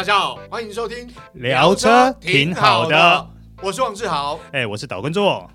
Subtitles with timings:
[0.00, 3.26] 大家好，欢迎收听聊车挺好的，
[3.60, 5.46] 我是王志豪，哎，我是岛根座。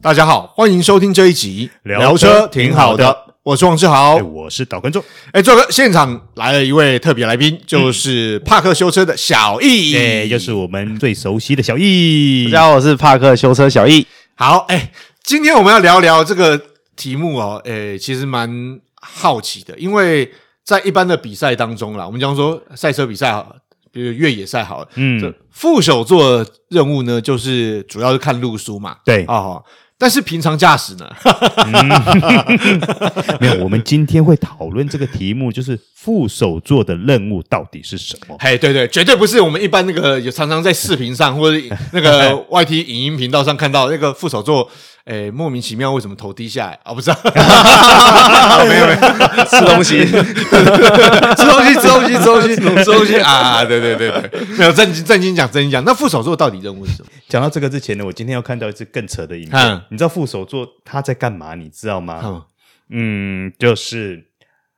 [0.00, 5.04] 大家好，欢迎收听这一集聊车挺好的，我是王志豪，我是岛根座。
[5.32, 12.44] 哎，座哥，现场来了一位特别来宾，就是帕克修车的小易，哎，就是我们最熟悉的小易。
[12.52, 14.06] 大家好，我是帕克修车小易。
[14.36, 14.92] 好，哎，
[15.24, 16.60] 今天我们要聊聊这个
[16.94, 18.78] 题目哦，哎，其实蛮。
[19.04, 20.30] 好奇的，因为
[20.64, 23.54] 在一般的比赛当中啦，我们讲说赛车比赛好，
[23.92, 29.62] 比如越野赛好了，嗯，副手座任务呢，就是主要是看路书嘛，对哦，
[29.98, 31.08] 但是平常驾驶呢，
[31.66, 31.88] 嗯、
[33.40, 33.62] 没有。
[33.62, 38.36] 我们今天会讨论这个题目，就是副手座的任务到底是什么？
[38.40, 44.68] 嘿，对对，绝对不是我们一般那个有常常在视频上或者那个 YT 影音频道上看到那个副手座。
[45.04, 46.94] 诶，莫名其妙为什么头低下来啊、哦？
[46.94, 47.16] 不知道，
[48.66, 53.62] 没 有没有， 吃东西，吃东西，吃东西，吃东西，吃东西啊！
[53.64, 55.84] 对对对对，没有正经正经讲正经讲。
[55.84, 57.08] 那副手座到底任务是什么？
[57.28, 59.60] 讲到这个之前呢，我今天要看到一次更扯的影片。
[59.60, 61.54] 嗯、你知道副手座他在干嘛？
[61.54, 62.20] 你知道吗？
[62.88, 64.24] 嗯，嗯，就是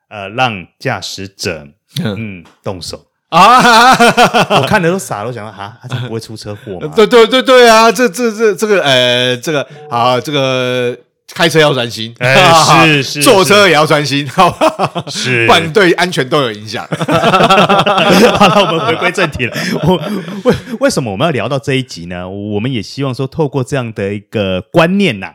[0.09, 1.69] 呃，让驾驶者
[2.05, 3.07] 嗯动手。
[3.29, 3.91] 啊！
[4.61, 6.91] 我看的都傻了，我想说啊，他不会出车祸吗？
[6.95, 7.91] 对对对对啊！
[7.91, 10.97] 这这这这个呃，这个啊，这个
[11.35, 12.37] 开车要专心，哎，
[13.03, 15.05] 是是，坐车也要专心，好吧？
[15.09, 16.87] 是，不然对安全都有影响。
[16.89, 19.57] 好了，我们回归正题了。
[19.83, 19.97] 我
[20.45, 22.29] 为为什么我们要聊到这一集呢？
[22.29, 25.33] 我们也希望说，透过这样的一个观念呐。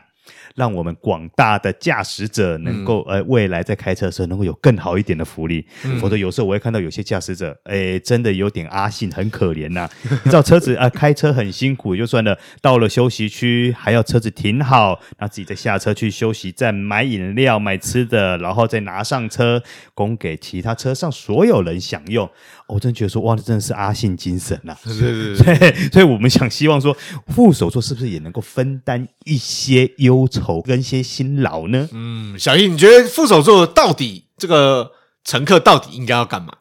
[0.54, 5.66] 让我们广大的驾驶者能够，呃，未来在开车的时候能够有更好一点的福利。
[5.84, 9.90] 嗯、否则有时候我会看到有些驾驶者，诶，真的有点阿信，很可怜呐、啊。
[10.24, 19.62] 你知道车子啊、呃，开车很辛苦，就算了，到了休息区还要车子停好，然后自己再下车去休息站买饮料、买吃的，然后再拿上车
[19.94, 22.28] 供给其他车上所有人享用。
[22.72, 24.78] 我真的觉得说，哇，这真的是阿信精神呐、啊！
[24.84, 26.96] 是是是， 对，所以我们想希望说，
[27.28, 31.88] 副手座是不是也能够分担一些忧愁跟一些辛劳呢？
[31.92, 34.90] 嗯，小易，你觉得副手座到底这个
[35.24, 36.54] 乘客到底应该要干嘛？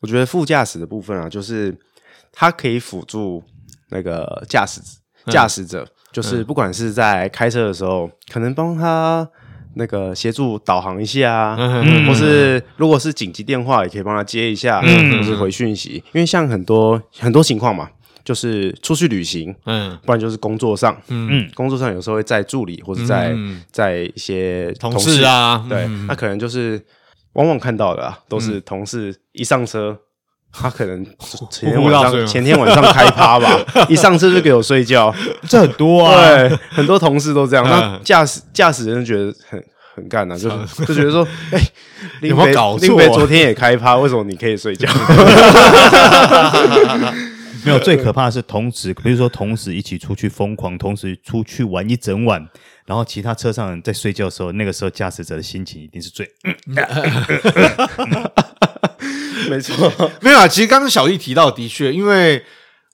[0.00, 1.76] 我觉得副驾驶的部分啊，就是
[2.32, 3.42] 他可以辅助
[3.90, 4.80] 那个驾驶
[5.26, 9.28] 驾驶者，就是不管是在开车的时候，可能帮他。
[9.78, 16.02] 那个协助导航一下，嗯、或是如果是紧急电话，也可以帮他接一下，嗯、或是回讯息。
[16.12, 17.88] 因为像很多很多情况嘛，
[18.24, 23.32] 就是出去旅行，嗯，不然就是工作上，嗯，工作上有时候会在助理，或者在
[23.70, 26.84] 在、嗯、一些同事，同事啊，对，嗯、那可能就是
[27.34, 29.96] 往往看到的啊，都是同事一上车。
[30.52, 31.04] 他可能
[31.50, 35.14] 前天晚上前天晚上开趴吧， 一上车就给我睡觉，
[35.48, 37.64] 这很多啊，对，很多同事都这样。
[37.64, 39.62] 那驾驶驾驶人觉得很
[39.94, 40.48] 很干啊，就
[40.84, 41.60] 就觉得说， 哎，
[42.22, 42.86] 有没有搞错？
[42.86, 44.88] 林北昨天也开趴，为什么你可以睡觉？
[47.64, 52.40] 没有，最可怕的是同时，比如说同时一起出去疯狂，同时出去玩一整晚，
[52.86, 56.26] 然后其他车上人在睡觉的时候，那个时候驾驶者的心情一定是最。
[59.50, 60.48] 没错， 没有啊。
[60.48, 62.42] 其实刚刚小易提到的确，因为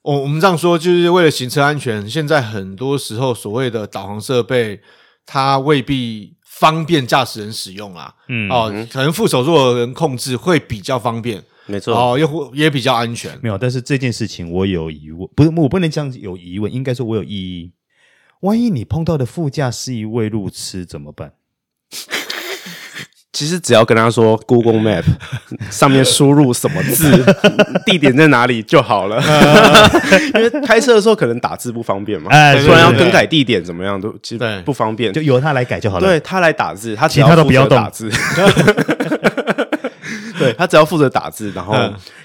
[0.03, 2.09] 我我们这样说，就是为了行车安全。
[2.09, 4.79] 现在很多时候，所谓的导航设备，
[5.25, 8.13] 它未必方便驾驶人使用啦。
[8.27, 11.95] 嗯，哦，可能副手座的人控制会比较方便，没错。
[11.95, 13.37] 哦，又也比较安全。
[13.41, 17.71] 没有，但是这件事情我有疑问，不是我不能这样有疑问，应该说我有异议。
[18.41, 21.33] 万一你碰到的副驾是一位路痴怎么办？
[23.35, 25.03] 其实只要跟他说 Google Map
[25.69, 27.11] 上面输入什么字，
[27.85, 29.21] 地点在哪里就好了。
[30.35, 36.07] 因为开车的时候可能打字不方便嘛，哎，不然要更改地点怎么样都其实不方便，就由他来改就好了。
[36.07, 38.09] 对，他来打字，他其他都不要打字。
[40.39, 41.73] 对，他只要负责打字，然后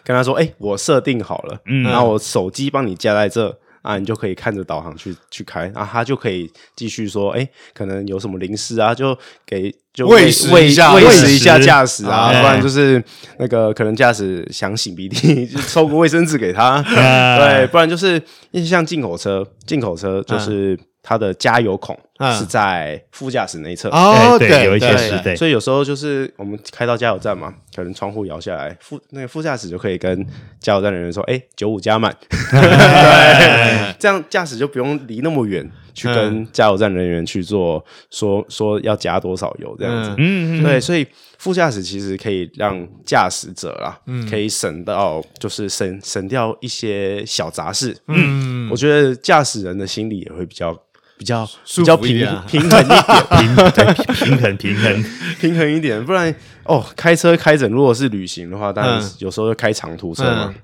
[0.04, 9.16] 跟他说：“哎，我设定好了，然后我手机帮你加在这。”啊，你就可以看着导航去去开，啊，他就可以继续说，哎，可能有什么零食啊，就
[9.46, 13.02] 给就喂食一下，喂食一下驾驶啊，不然就是
[13.38, 18.22] 那个可能驾驶想擤鼻涕，就抽个卫生纸给他，对，不然就是
[18.66, 20.78] 像进口车，进口车就是。
[21.02, 21.98] 它的加油孔
[22.38, 30.26] 是在副驾驶那一侧哦，对，有一些是对，所以有时候就是我们开到加油站嘛，可能窗户摇下来，副那个副驾驶就可以跟
[30.60, 32.14] 加油站的人说：“哎，九五加满。”
[32.52, 40.10] 对，这样驾驶就不用离那么远去跟加油站人员去做说说要加多少油这样子。
[40.18, 41.06] 嗯嗯，对，所以
[41.38, 43.98] 副驾驶其实可以让驾驶者啦，
[44.28, 47.96] 可以省到就是省省掉一些小杂事。
[48.08, 50.78] 嗯，我觉得驾驶人的心理也会比较。
[51.20, 51.46] 比较
[51.76, 52.96] 比较平平衡一点，
[53.28, 55.04] 平对平衡平衡，
[55.38, 56.34] 平衡一点，不然
[56.64, 60.46] 哦，开车开整，如果是旅行的话，当然嗯有时候就开长途车嘛。
[60.48, 60.54] 嗯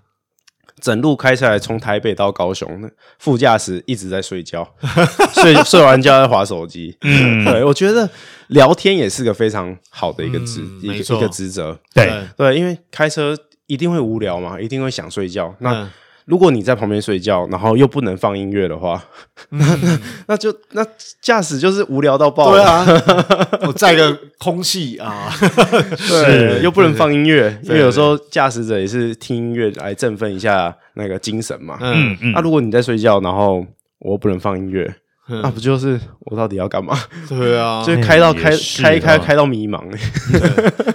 [0.79, 2.89] 整路开下来，从台北到高雄，那
[3.19, 4.63] 副驾驶一直在睡觉，
[5.33, 6.95] 睡睡完觉在划手机。
[7.01, 8.09] 嗯，对，我觉得
[8.49, 10.89] 聊天也是个非常好的一个职、一
[11.19, 11.79] 个职责。
[11.95, 13.35] 对，对，因为开车
[13.67, 15.53] 一定会无聊嘛，一定会想睡觉。
[15.61, 15.91] 那、嗯
[16.27, 19.03] 如果你在旁边睡觉，然后又不能放音乐的话，
[19.51, 20.85] 那那 那就那
[21.23, 22.53] 驾驶就是无聊到爆。
[22.53, 22.85] 对，啊，
[23.67, 25.31] 我载个空气啊，
[26.09, 31.79] 对，又不能放音乐，因对为有时候驾驶者也是听音乐来振奋一下那个精神嘛。
[31.81, 32.33] 嗯嗯。
[32.33, 33.65] 那、如果你在睡觉，然后
[34.01, 34.85] 我又不能放音乐，
[35.29, 36.99] 那、嗯，不就是我到底要干嘛？
[37.29, 39.81] 对啊，就是开到开开开哦开到迷茫。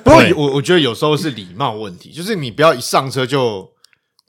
[0.04, 3.69] 不过我我觉得有时候是礼貌问题，就是你不要一上车就，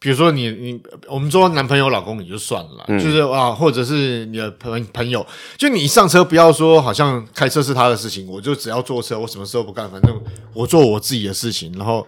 [0.03, 5.25] 比如说你你我们说男朋友老公也就算了，嗯就是啊，或者是你的朋朋友，
[5.57, 10.21] 就你一上车不要说好像开车是他的事情，我就只要坐车，我什么事都不干，反正
[10.53, 12.07] 我做我自己的事情，然后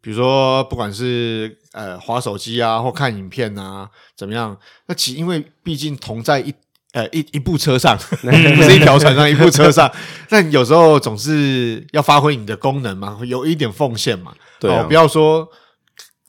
[0.00, 6.52] 比如说不管是呃划手机啊或看影片啊怎么样，那其因为毕竟同在一。
[6.94, 9.90] 呃，一一部车上， 不是一条船上，一部车上。
[10.28, 14.34] 但有时候总是要发挥你的功能嘛，有一点奉献嘛。
[14.60, 15.48] 对啊哦，不要说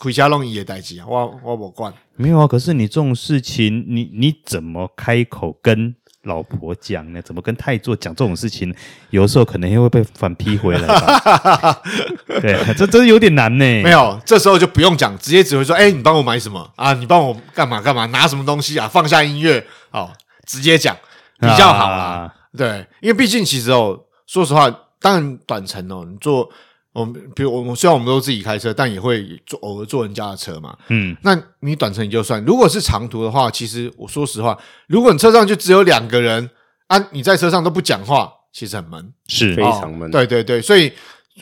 [0.04, 1.94] 回家弄也代志啊，我我不管。
[2.18, 2.46] 没有啊。
[2.46, 7.22] 可是你这种事情，你你怎么开口跟老婆讲呢？
[7.22, 8.76] 怎么跟太座讲这种事情？
[9.12, 11.82] 有时候可能又会被反批回来吧。
[12.42, 13.64] 对，这真的有点难呢。
[13.82, 16.92] 没有，这时候就不用讲，直接只会说：“哎、你帮我买什么啊？
[16.94, 18.06] 你帮我干嘛干嘛？
[18.08, 18.88] 拿什么东西啊？
[18.88, 20.12] 放下音乐，哦，
[20.46, 20.94] 直接讲
[21.40, 22.04] 比较好啊。
[22.04, 26.50] 啊对，因为毕竟其实哦，说实话，当然短程哦，你坐
[26.94, 30.78] 我们，比如我们虽然我们都自己开车，但也会坐偶尔坐人家的车嘛。
[30.90, 34.58] 嗯，那你短程你就算，如果是长途的话，其实我说实话，
[34.88, 36.50] 如果你车上就只有两个人
[36.88, 40.92] 啊，你在车上都不讲话，其实很闷，是非常闷哦对对对，所以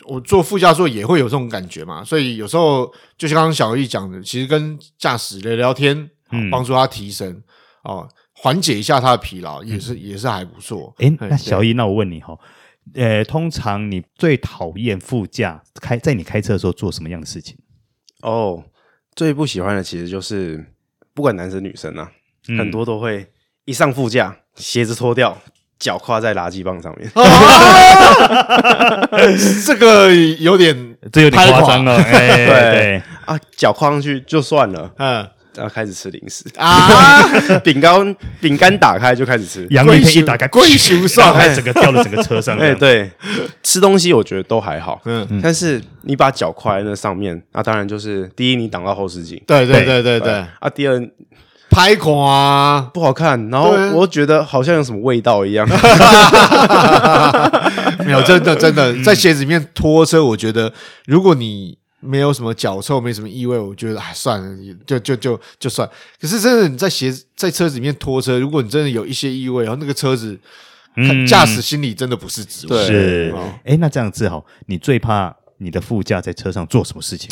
[0.06, 2.02] 我坐副驾座也会有这种感觉嘛。
[2.02, 7.42] 所以有时候就像刚刚小易讲的，其实跟驾驶聊聊天，嗯帮助他提升
[7.84, 10.94] 哦，缓解一下他的疲劳，也是也是还不错。
[10.98, 12.34] 诶，嘿那小易，那我问你哈，
[12.94, 17.56] 呃，通常你最讨厌副驾开在你开车的时候做什么样的事情？
[18.22, 18.62] 哦，
[19.14, 20.64] 最不喜欢的其实就是
[21.14, 22.10] 不管男生女生啊，
[22.48, 23.26] 嗯很多都会
[23.64, 25.36] 一上副驾，鞋子脱掉，
[25.78, 27.10] 脚跨在垃圾棒上面。
[27.14, 27.22] 啊
[29.66, 31.96] 这个有点这有点夸张了。
[31.96, 37.22] 哎， 对，啊，脚跨上去就算了，嗯然后开始吃零食，啊，
[37.64, 39.66] 饼干饼干打开就开始吃。
[39.70, 42.56] 洋芋片一打开，贵修上然后整个掉到整个车上。
[42.60, 43.10] 哎、，对，
[43.62, 50.02] 吃东西我觉得都还好，嗯，但是你把脚跨在那上面，那当然就是第一你挡到后视镜，对对对。
[50.02, 51.00] 对对，啊，第二
[51.70, 55.66] 拍垮啊，不好看，然后我又觉得好像有什么味道一样。
[58.04, 60.72] 没有，真的真的，在鞋子里面拖车，我觉得
[61.06, 65.88] 如果你没有什么脚臭，没什么异味，我觉得哎算了，就就就就算。
[66.20, 70.38] 可是真的你在鞋在车子里面拖车，如果你真的有一些异味，然后那个车子
[70.96, 72.76] 嗯驾驶心里真的不是滋味。
[72.76, 73.54] 对是哦。
[73.64, 77.30] 哎，那这样子好，你最怕你的副驾在车上做什么事情？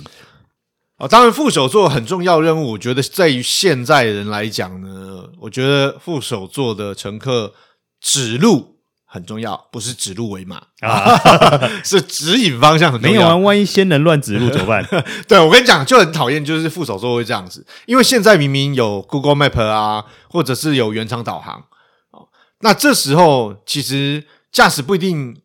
[0.98, 7.54] 哦，当然副手座很重要任务，我觉得在于现在人来讲呢，我觉得副手座的乘客
[8.00, 8.69] 指路
[9.12, 11.18] 很重要，不是指鹿为马啊，
[11.82, 13.16] 是指引方向很重要。
[13.16, 14.86] 没有啊，万一仙人乱指路怎么办？
[15.26, 21.64] 对，我跟你讲，就很讨厌，就是副手座会这样子，因为现在明明有 Google Map 啊，或者是有原厂导航
[22.12, 22.28] 哦，
[22.60, 25.36] 那这时候其实驾驶不一定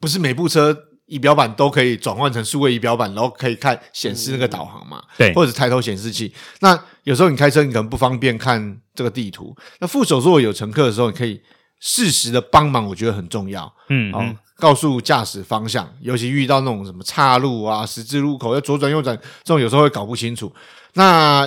[0.00, 6.34] 不是每部车仪表板都可以转换成数位仪表板，然后可以看显示那个导航嘛，对或者抬头显示器。
[6.60, 11.40] 那有时候你开车，你可能不方便看这个地图，那副手座有乘客的时候，你可以
[11.86, 13.64] 适时的帮忙，我觉得很重要。
[13.66, 19.14] 哦嗯嗯，告诉驾驶方向，尤其遇到那种什么岔路啊、十字路口要左转右转，
[19.44, 20.50] 这种有时候会搞不清楚。
[20.94, 21.46] 那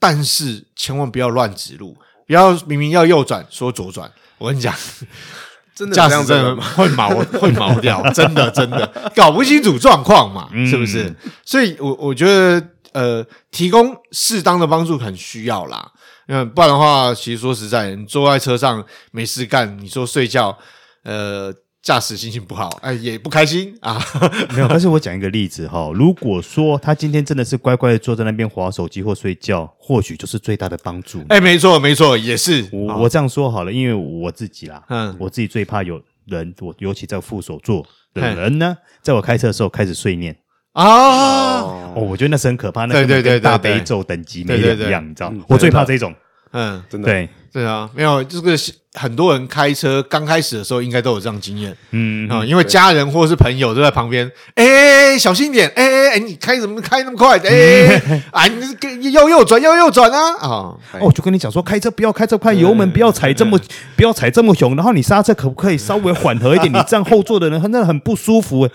[0.00, 1.96] 但是千万不要乱指路，
[2.26, 4.10] 不要明明要右转说左转。
[4.38, 4.74] 我跟你讲，
[5.72, 7.08] 真的驾驶这样子的真的会 毛
[7.38, 11.14] 会毛掉， 真的真的搞不清楚状况嘛，嗯是不是？
[11.44, 15.92] 所以我我觉得呃，提供适当的帮助很需要啦。
[16.32, 20.56] 嗯，不然的话，其实说实在，你坐在车上没事干，你说睡觉，
[21.02, 24.00] 呃，驾驶心情不好，哎，也不开心啊。
[24.54, 24.68] 没有。
[24.68, 31.20] 但是我讲一个例子哈，如果说他今天真的是乖乖的坐在那边划手机或睡觉，或许就是最大的帮助。
[31.30, 32.68] 哎，没错没错，也是。
[32.72, 37.84] 我我这样说好了，因为我自己啦，嗯我自己最怕有人，我尤其在副手座
[38.14, 40.36] 的人呢，在我开车的时候开始碎念。
[40.72, 44.88] 啊，哦，我觉得那是很可怕，那对根本对对对对跟大悲咒等级没对对对。
[44.88, 45.30] 两样，你知道？
[45.32, 45.42] 嗯？
[45.48, 46.14] 我最怕这种，
[46.52, 47.06] 嗯，真的。
[47.08, 48.56] 对，对啊，没有这个
[48.94, 57.36] 很多人开车刚开始的时候，应该都有这样经验，嗯啊、因为家人或是朋友都在旁边，哎，小心点，哎哎哎，你开怎么开那么快？
[57.38, 58.00] 哎，
[58.30, 60.36] 啊，你右右转，右右转啊！
[60.38, 63.58] 啊，哦，我就跟你讲说，开车不要开这么快，油门不要踩这么，
[63.96, 66.72] 不要踩这么凶，然后你刹车可不可以稍微缓和一点？
[66.72, 68.68] 你这样后座的人真的很不舒服。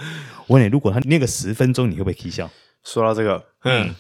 [0.48, 2.50] 我问你，如果他念个十分钟，你会不会起笑？
[2.84, 3.96] 说到这个，嗯，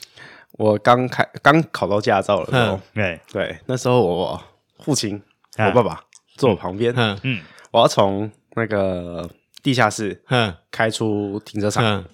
[0.53, 3.19] 我刚开刚考到驾照的时候，对。
[3.31, 4.41] 对，那时候我
[4.79, 5.21] 父亲，
[5.57, 6.03] 我爸爸
[6.35, 9.27] 坐我旁边，嗯嗯，我要从那个
[9.63, 10.53] 地下室嗯。
[10.69, 12.05] 开出停车场，嗯。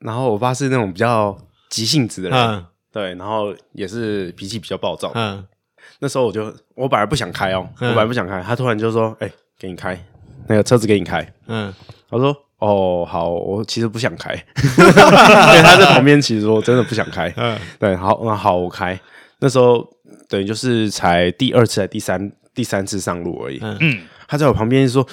[0.00, 1.36] 然后我爸是那种比较
[1.70, 2.66] 急性子的人，嗯。
[2.92, 5.10] 对，然后也是脾气比较暴躁。
[5.14, 5.46] 嗯。
[6.00, 7.88] 那时候我就我本来不想开哦，嗯。
[7.88, 9.98] 我本来不想开，他突然就说：“哎，给你开
[10.48, 11.72] 那个车子，给你开。”嗯。
[12.10, 17.32] 我说：“哦，好，我其实不想开。”对，他在旁边，其实我真的不想开。
[17.36, 18.98] 嗯 对，好，那好，我开。
[19.40, 19.86] 那时候
[20.28, 23.60] 等于就是才第二次、还第三第三次上路而已。
[24.26, 25.06] 他在我旁边说：“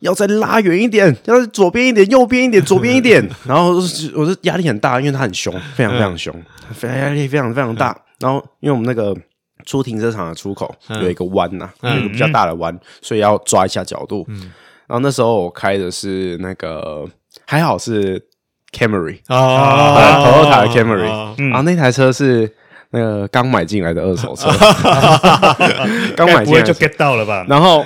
[0.00, 3.28] 要再拉远一点，要再左边一点，右边一点，左边一点。
[3.44, 3.72] ”然后
[4.14, 6.32] 我就压力很大，因为他很凶，非常非常凶，
[6.72, 7.98] 非常压力非常非常大。
[8.20, 9.14] 然后因为我们那个
[9.64, 14.24] 出停车场的出口有一个弯呐、有一个比较大的弯，所以要抓一下角度。
[14.88, 17.04] 然后那时候我开的是那个
[17.46, 18.20] 还好是
[18.72, 22.50] Camry，啊，Toyota 的 Camry，、啊然后那台车是
[22.90, 24.48] 那个刚买进来的二手车，
[26.16, 26.72] 刚买进来就。
[26.74, 27.44] get 到了吧？
[27.48, 27.84] 然后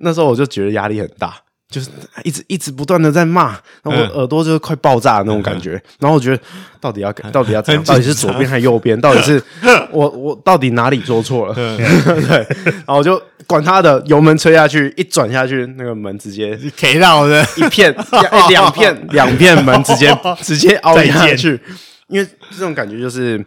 [0.00, 1.34] 那时候我就觉得压力很大，
[1.70, 1.90] 就是
[2.24, 3.48] 一直一直不断的在骂，
[3.82, 5.72] 然后我耳朵就是快爆炸的那种感觉。
[5.98, 6.42] 然后我觉得
[6.80, 7.84] 到底要到底要怎样？
[7.84, 8.98] 到底是左边还是右边？
[9.00, 9.42] 到底是
[9.92, 11.52] 我我到底哪里做错了？
[11.54, 21.60] 对，然后我就管他的，油门吹下去，一转下去，那个门直接 K 到的，一片、两 两片、两片门直接直接凹下去，
[22.08, 23.44] 因为这种感觉就是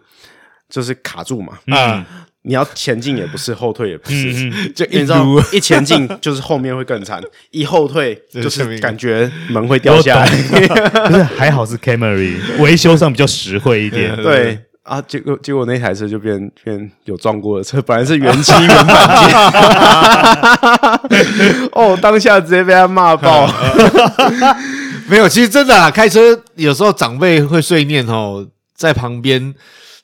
[0.69, 1.53] 就是卡住嘛。
[1.65, 2.05] 嗯，
[2.43, 7.21] 你要前进也不是，后退也不是， 就你知道， 一前进就是后面会更惨，
[7.51, 10.27] 一后退就是感觉门会掉下来。
[11.07, 14.15] 可是还好是 Camry，维修上比较实惠一点。
[14.17, 14.60] 对。
[14.83, 19.38] 啊，结果结果那台车就变变有撞过的车，本来是原漆原版件，
[21.74, 23.48] 哦，当下直接被他骂爆。
[25.07, 28.43] 没有，其实真的啊，开车有时候长辈会碎念哦，
[28.75, 29.53] 在旁边，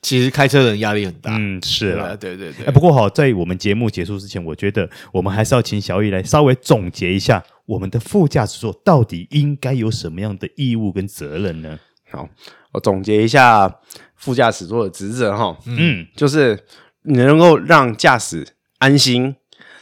[0.07, 1.35] 其实开车的人压力很大。
[1.37, 2.15] 嗯，是对啦。
[2.15, 11.77] 对对对哎，不过好，在我们节目结束之前，我觉得我们还是要请小易来稍微总结一下，我们的副驾驶座到底应该有什么样的义务跟责任呢？
[12.09, 12.29] 好，
[12.71, 13.79] 我总结一下
[14.15, 16.57] 副驾驶座的职责哈，嗯，就是
[17.01, 18.47] 你能够让驾驶
[18.77, 19.35] 安心，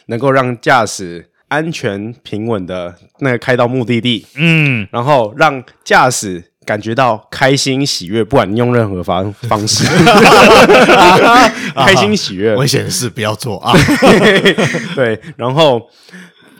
[0.07, 9.85] 能够让驾驶安全平稳的那个开到目的地，嗯，然后让驾驶感觉到开心喜悦，不管你用任何方方式，
[11.75, 13.73] 开心喜悦，危险的事不要做啊！
[14.95, 15.81] 对，然后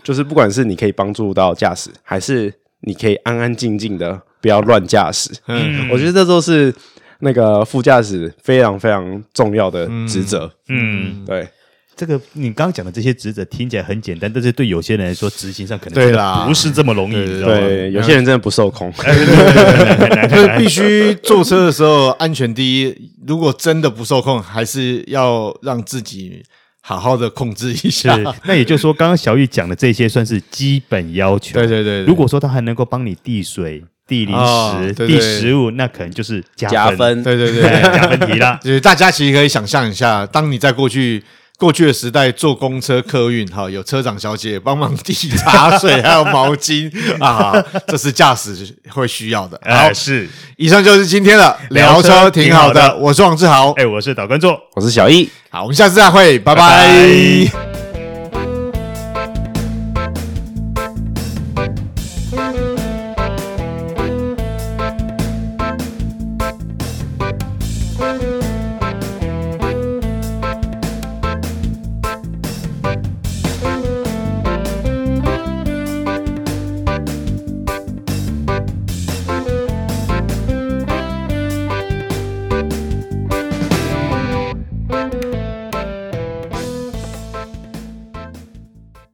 [0.04, 5.90] 就是不管是你可以帮助到驾驶，还是你可以安安静静的不要乱驾驶，嗯。
[5.90, 6.74] 我觉得这都是
[7.20, 10.52] 那个副驾驶非常非常重要的职责。
[10.70, 11.48] 嗯，对，
[11.96, 17.54] 这个你刚刚讲的这些职责听起来很简单，但是对有些人来说，执行上可能对啦不是这么容易，对你知道吗？
[17.60, 18.92] 对，有些人真的不受控。
[18.94, 23.12] 就是必须坐车的时候安全第一。
[23.28, 26.44] 如果真的不受控，还是要让自己
[26.82, 28.16] 好好的控制一下。
[28.44, 31.54] 那也就是说，刚刚小玉讲的这些算是基本要求。
[31.54, 36.70] 对对对，对如果说他还能够帮你递水、递零食、递食物，那可能就是加分。
[36.70, 38.60] 加分，对对对，对 加分题啦。
[38.64, 41.24] 就是大家其实可以想象一下，当你在过去
[41.58, 46.92] 过去的时代坐公车客运，哈，有车长小姐帮忙递茶水还有毛巾
[47.24, 47.54] 啊，
[47.88, 49.60] 这是驾驶会需要的。
[49.64, 52.96] 好呃，，是，以上就是今天的聊车，挺好的。
[52.98, 54.58] 我是王志豪，哎，我是导观众。
[54.74, 55.30] 我是小易。
[55.50, 57.65] 好，我们下次再会，拜拜拜拜